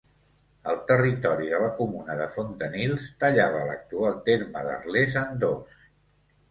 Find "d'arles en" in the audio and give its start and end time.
4.71-5.43